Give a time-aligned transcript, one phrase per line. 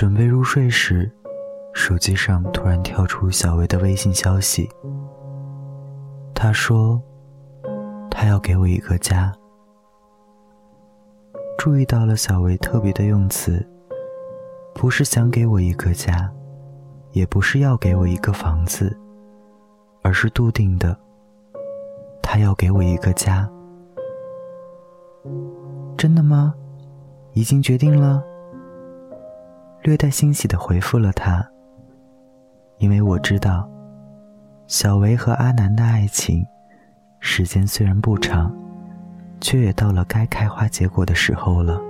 [0.00, 1.12] 准备入睡时，
[1.74, 4.66] 手机上突然跳出小薇的微信消息。
[6.34, 6.98] 他说
[8.10, 9.30] ：“他要给我一个家。”
[11.58, 13.62] 注意到了小薇特别的用词，
[14.74, 16.32] 不是想给我一个家，
[17.12, 18.98] 也不是要给我一个房子，
[20.00, 20.98] 而是笃定的，
[22.22, 23.46] 他要给我一个家。
[25.98, 26.54] 真的吗？
[27.34, 28.24] 已经决定了？
[29.82, 31.44] 略带欣喜的回复了他，
[32.78, 33.68] 因为我知道，
[34.66, 36.44] 小维和阿南的爱情，
[37.18, 38.54] 时间虽然不长。
[39.42, 41.80] 却也到了该开花结果的时候了。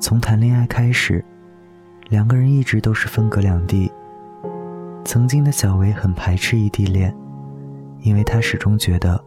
[0.00, 1.22] 从谈恋爱开始，
[2.08, 3.92] 两个人一直都是分隔两地。
[5.04, 7.14] 曾经的小维很排斥异地恋，
[8.00, 9.22] 因为他始终觉得，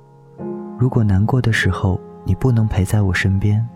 [0.79, 3.67] 如果难过的时候你不能陪在我身边，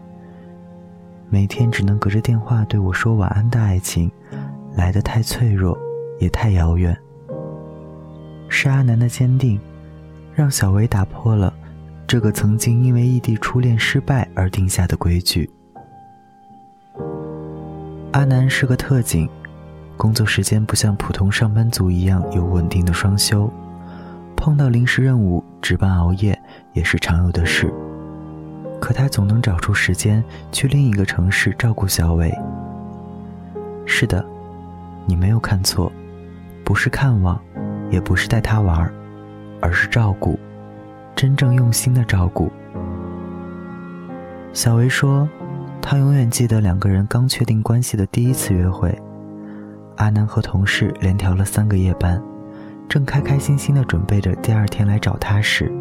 [1.29, 4.11] 每天只能隔着电话对我说晚安的爱情，
[4.75, 5.77] 来得太脆弱，
[6.19, 6.95] 也太遥远。
[8.47, 9.59] 是阿南的坚定，
[10.33, 11.53] 让小薇打破了
[12.07, 15.49] 这个曾经因为异地初恋失败而定下的规矩。
[18.11, 19.27] 阿南是个特警，
[19.97, 23.51] 工作时间不像普通上班族一样有稳定的双休，
[24.37, 26.39] 碰到临时任务值班熬夜
[26.73, 27.73] 也是常有的事。
[28.79, 32.33] 可他总能找出时间去另一个城市照顾小薇。
[33.85, 34.25] 是的，
[35.05, 35.91] 你没有看错，
[36.63, 37.39] 不是看望。
[37.91, 38.91] 也不是带他玩
[39.61, 40.39] 而是照顾，
[41.15, 42.51] 真正用心的照顾。
[44.53, 45.29] 小维说，
[45.79, 48.99] 他永远记得两个人刚确定关系的第一次约会。
[49.97, 52.19] 阿南和同事连调了三个夜班，
[52.89, 55.71] 正开开心心的准备着第二天来找他时，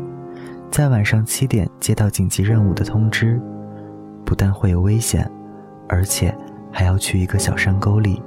[0.75, 3.41] 在晚上七点接到紧急任务的通知，
[4.27, 5.31] 不但会有危险，
[5.89, 6.37] 而且
[6.73, 8.21] 还要去一个小山沟里，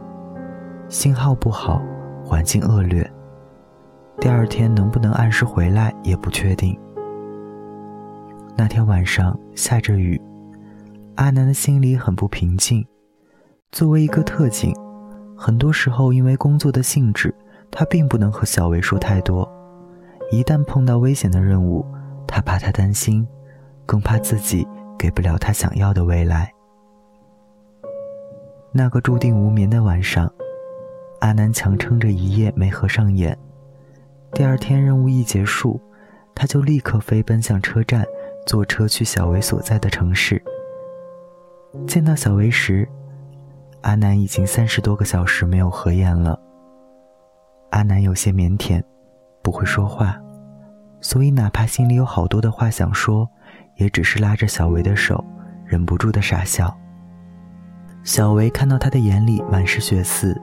[0.87, 1.81] 信号不好，
[2.23, 3.05] 环境恶劣。
[4.21, 6.73] 第二天能不能按时回来也不确定。
[8.55, 10.17] 那天晚上下着雨，
[11.15, 12.81] 阿南的心里很不平静。
[13.73, 14.73] 作为一个特警，
[15.35, 17.35] 很多时候因为工作的性质，
[17.69, 19.45] 他并不能和小维说太多。
[20.31, 21.85] 一旦碰到危险的任务，
[22.27, 23.25] 他怕他担心，
[23.85, 24.67] 更怕自己
[24.99, 26.53] 给不了他想要的未来。
[28.71, 30.31] 那个注定无眠的晚上，
[31.21, 33.35] 阿南强撑着一夜没合上眼。
[34.33, 35.79] 第二天任务一结束，
[36.35, 38.05] 他就立刻飞奔向车站，
[38.45, 40.43] 坐车去小维所在的城市。
[41.87, 42.87] 见到小维时，
[43.81, 46.39] 阿南已经三十多个小时没有合眼了。
[47.71, 48.83] 阿南有些腼腆，
[49.41, 50.19] 不会说话，
[50.99, 53.29] 所以哪怕心里有好多的话想说，
[53.75, 55.23] 也只是拉着小维的手，
[55.65, 56.75] 忍不住的傻笑。
[58.03, 60.39] 小维看到他的眼里满是血丝，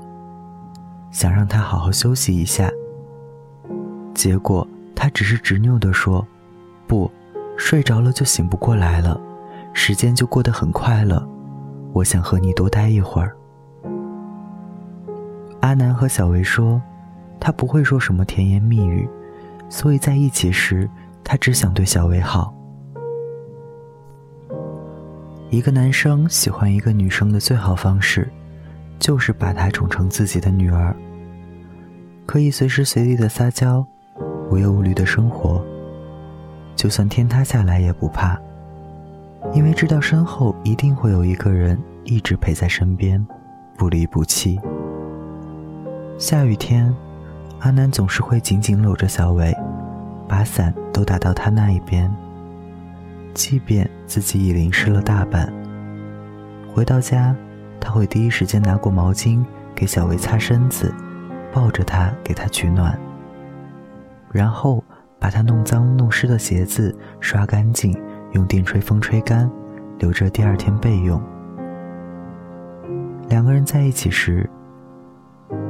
[1.10, 2.70] 想让他好好休息一下。
[4.14, 6.26] 结果他只是执拗地说
[6.86, 7.10] ：“不，
[7.56, 9.20] 睡着了就醒不过来了，
[9.72, 11.26] 时间就过得很快了。
[11.92, 13.36] 我想和你多待一会儿。”
[15.60, 16.80] 阿南和小维说
[17.40, 19.08] ：“他不会说什么甜言蜜语，
[19.74, 20.88] 所以在一起时，
[21.24, 22.54] 他只想对小薇好。
[25.50, 28.30] 一个男生喜欢一个女生的最好方式，
[29.00, 30.94] 就是把她宠成自己的女儿，
[32.24, 33.84] 可以随时随地的撒娇。”
[34.48, 35.60] 无忧无虑的生活，
[36.76, 38.38] 就算天塌下来也不怕，
[39.52, 43.26] 因为知道身后一定会有一个人一直陪在身边，
[43.76, 44.56] 不离不弃。
[46.16, 46.94] 下雨天，
[47.64, 49.56] 阿南总是会紧紧搂着小伟，
[50.28, 52.14] 把伞都打到他那一边，
[53.32, 55.50] 即便自己已淋湿了大半。
[56.74, 57.34] 回到家，
[57.80, 59.42] 他会第一时间拿过毛巾
[59.74, 60.92] 给小维擦身子，
[61.54, 62.98] 抱着他给他取暖。
[64.30, 64.84] 然后
[65.18, 67.98] 把他弄脏弄湿的鞋子刷干净，
[68.32, 69.50] 用电吹风吹干，
[69.98, 71.18] 留着第二天备用。
[73.30, 74.50] 两个人在一起时，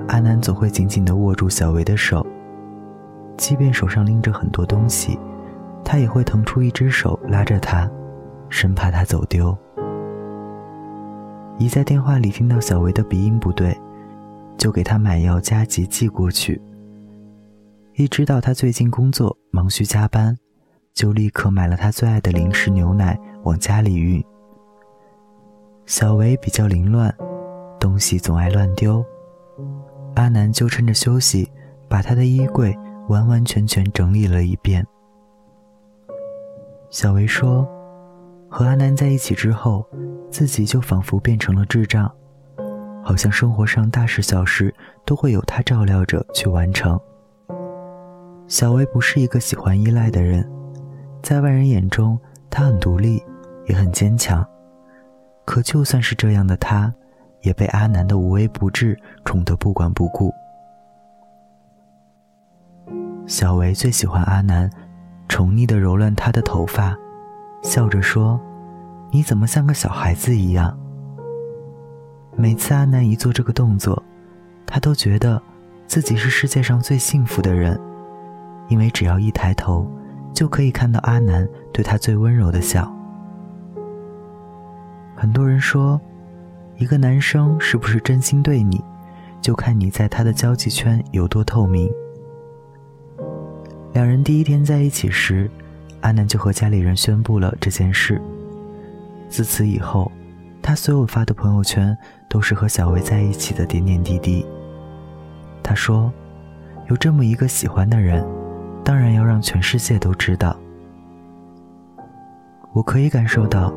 [0.09, 2.25] 阿南总会紧紧地握住小维的手，
[3.37, 5.19] 即便手上拎着很多东西，
[5.85, 7.91] 他也会腾出一只手拉着他，
[8.49, 9.57] 生怕他走丢。
[11.59, 13.77] 一在电话里听到小维的鼻音不对，
[14.59, 16.61] 就给他买药加急寄过去。
[17.95, 20.37] 一知道他最近工作忙需加班，
[20.93, 24.23] 就立刻买了他最爱的零食牛奶往家里运。
[25.87, 27.15] 小维比较凌乱，
[27.79, 29.05] 东西总爱乱丢，
[30.15, 31.51] 阿南就趁着休息，
[31.89, 32.77] 把他的衣柜
[33.09, 34.87] 完完全全整理了一遍。
[36.91, 37.69] 小维说
[38.49, 39.85] ：“和阿南在一起之后，
[40.31, 42.11] 自己就仿佛变成了智障，
[43.03, 44.73] 好像生活上大事小事
[45.05, 46.99] 都会有他照料着去完成。
[48.47, 50.49] 小薇不是一个喜欢依赖的人，
[51.23, 52.17] 在外人眼中，
[52.49, 53.21] 她很独立，
[53.67, 54.47] 也很坚强。
[55.45, 56.95] 可就算是这样的她，
[57.45, 60.33] 也被阿南的无微不至宠得不管不顾。
[63.27, 64.69] 小维最喜欢阿南，
[65.29, 66.97] 宠溺地揉乱他的头发，
[67.63, 68.41] 笑着说
[69.13, 70.77] ：“你怎么像个小孩子一样？”
[72.37, 74.03] 每次阿南一做这个动作，
[74.67, 75.41] 他都觉得
[75.87, 77.81] 自己是世界上最幸福的人，
[78.69, 79.89] 因为只要一抬头，
[80.33, 82.93] 就可以看到阿南对他最温柔的笑。
[85.17, 86.01] 很多人说，
[86.77, 88.83] 一个男生是不是真心对你，
[89.41, 91.91] 就看你在他的交际圈有多透明。
[93.93, 95.49] 两人第一天在一起时，
[96.01, 98.21] 阿南就和家里人宣布了这件事。
[99.29, 100.11] 自此以后，
[100.61, 101.97] 他所有发的朋友圈
[102.29, 104.45] 都是和小薇在一起的点点滴滴。
[105.63, 106.13] 他说
[106.91, 108.27] ：“有这么一个喜欢的人，
[108.85, 110.57] 当然要让全世界都知道。”
[112.75, 113.73] 我可以感受到，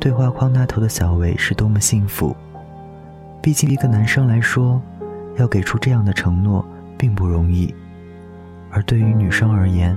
[0.00, 2.34] 对话框那头的小薇是多么幸福。
[3.42, 4.80] 毕竟，一个男生来说，
[5.36, 6.64] 要给出这样的承诺
[6.96, 7.72] 并不容易。
[8.70, 9.96] 而对于女生而言，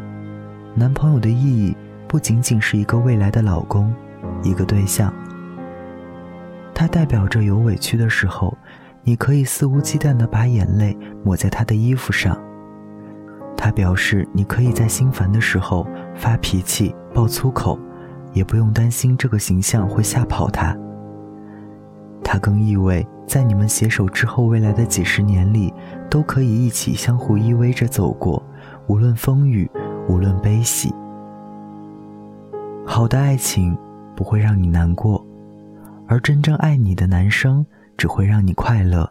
[0.75, 3.93] 男朋友的意义不仅仅是一个未来的老公，
[4.43, 5.13] 一个对象。
[6.73, 8.57] 他代表着有委屈的时候，
[9.03, 12.37] 你可以肆无忌惮地把眼泪抹在他的衣服上。
[13.55, 17.79] 他表示你可以在心烦的时候发脾气、爆粗口，
[18.33, 20.77] 也不用担心这个形象会吓跑他。
[22.23, 25.73] 它更意味在你们携手之后未来的几十年里，
[26.09, 28.41] 都可以一起相互依偎着走过。
[28.87, 29.69] 无论风雨，
[30.09, 30.93] 无论悲喜，
[32.85, 33.77] 好的爱情
[34.15, 35.25] 不会让你难过，
[36.07, 37.65] 而真正爱你的男生
[37.97, 39.09] 只会让你快乐。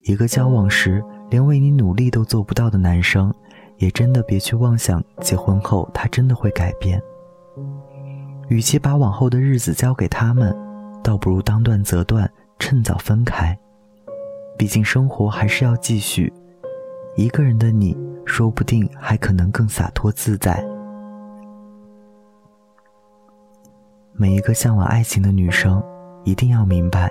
[0.00, 3.32] 一个交往时连为你努力都做不到的男生，
[3.78, 7.02] 也真的别去妄想结婚后他真的会改变。
[8.48, 10.54] 与其把往后的日子交给他们，
[11.02, 13.58] 倒不如当断则断，趁早分开。
[14.56, 16.32] 毕竟生活还是要继续。
[17.16, 20.64] 一个人的你，说不定还可能更洒脱自在。
[24.12, 25.82] 每一个向往爱情的女生，
[26.24, 27.10] 一定要明白，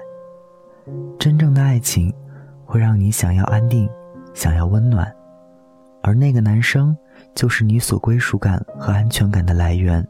[1.20, 2.14] 真正的爱情
[2.66, 3.90] 会让你想要安定，
[4.34, 5.14] 想要温暖，
[6.04, 6.96] 而那个男生
[7.34, 10.08] 就是你所归属感和安全感的来源。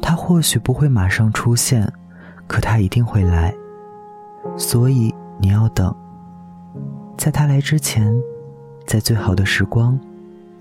[0.00, 1.92] 他或许不会马上出现，
[2.46, 3.52] 可他一定会来，
[4.56, 5.12] 所以。
[5.38, 5.94] 你要等，
[7.18, 8.10] 在他来之前，
[8.86, 10.00] 在最好的时光，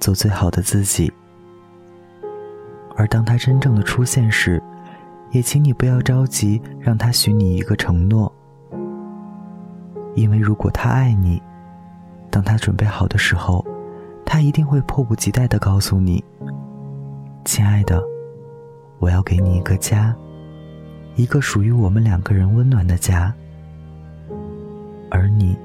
[0.02, 1.10] 做最好的自己。
[2.98, 4.62] 而当他真正的出现时，
[5.31, 8.30] 也请你不要着急让他许你一个承诺，
[10.16, 11.42] 因为如果他爱你，
[12.32, 13.64] 当他准备好的时候，
[14.26, 16.24] 他一定会迫不及待的告诉你
[17.46, 18.02] ：“亲爱的，
[19.00, 20.16] 我要给你一个家，
[21.16, 23.34] 一个属于我们两个人温暖的家。”
[25.12, 25.56] 而你，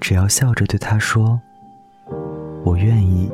[0.00, 1.40] 只要笑着对他说
[2.64, 3.30] ：“我愿意。”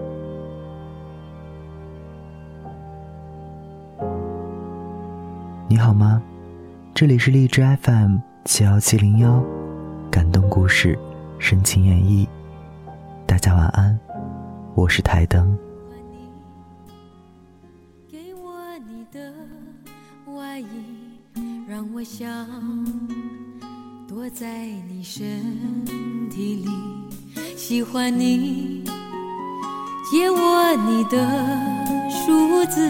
[5.68, 6.22] 你好吗？
[6.94, 9.42] 这里是荔枝 FM 七幺七零幺，
[10.14, 10.96] 感动故事，
[11.40, 12.24] 深情演绎。
[13.26, 13.98] 大家晚安，
[14.76, 15.58] 我是台灯。
[18.08, 19.34] 给我你的
[20.32, 20.66] 外衣，
[21.66, 22.46] 让我想。
[24.06, 25.20] 躲在你身
[26.30, 26.70] 体里，
[27.56, 28.84] 喜欢你，
[30.08, 31.26] 借我你的
[32.08, 32.88] 梳子，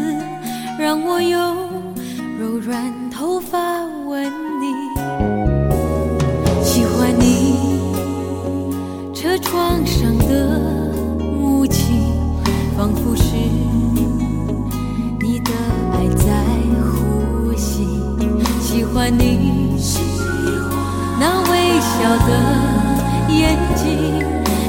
[0.78, 1.56] 让我用
[2.38, 4.30] 柔软头发吻
[9.24, 10.60] 车窗上的
[11.40, 12.12] 雾气，
[12.76, 13.22] 仿佛是
[15.18, 15.50] 你的
[15.94, 16.44] 爱在
[16.82, 17.86] 呼吸。
[18.60, 19.80] 喜欢你。
[21.18, 22.30] 那微笑的
[23.32, 24.22] 眼睛，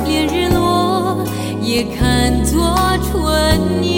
[0.06, 1.18] 连日落
[1.62, 3.92] 也看作春意。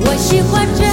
[0.00, 0.83] 我喜欢这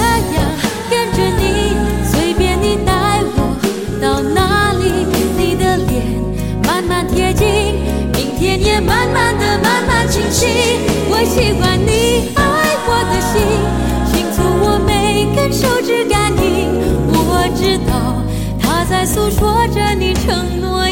[11.32, 12.42] 喜欢你爱
[12.84, 13.40] 我的心，
[14.12, 16.68] 轻触我每根手指感应。
[17.08, 18.20] 我知道
[18.60, 20.86] 他在诉说着你承诺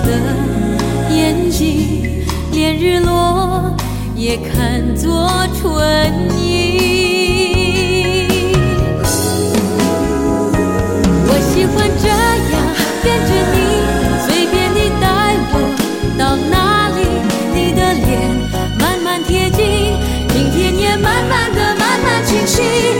[0.00, 0.10] 的
[1.10, 3.74] 眼睛，连日落
[4.14, 5.28] 也看作
[5.60, 6.44] 春意。
[11.26, 12.16] 我喜欢这样
[13.02, 13.56] 跟着你，
[14.26, 15.04] 随便你带
[15.52, 15.54] 我
[16.18, 16.98] 到哪里，
[17.54, 18.06] 你的脸
[18.78, 19.58] 慢慢贴近，
[20.34, 22.97] 明天也慢慢的慢慢清晰。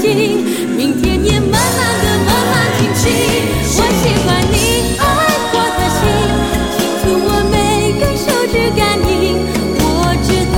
[0.00, 0.44] 近，
[0.76, 3.02] 明天也慢慢的慢慢清晰。
[3.76, 4.54] 我喜欢你
[4.98, 5.02] 爱
[5.52, 6.00] 我的心，
[6.74, 7.54] 清楚我每
[7.98, 9.36] 根手指感应，
[9.80, 9.86] 我
[10.22, 10.56] 知道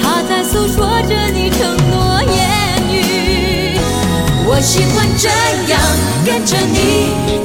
[0.00, 0.76] 它在诉说
[1.08, 1.60] 着你承
[1.90, 2.32] 诺言
[2.90, 2.92] 语。
[4.46, 5.28] 我喜欢这
[5.72, 5.74] 样
[6.24, 7.41] 跟着你，